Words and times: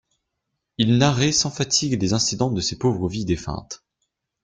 Il 0.79 0.97
narrait 0.97 1.31
sans 1.31 1.51
fatigue 1.51 2.01
les 2.01 2.13
incidents 2.13 2.49
de 2.49 2.59
ces 2.59 2.75
pauvres 2.75 3.07
vies 3.07 3.23
défuntes. 3.23 3.83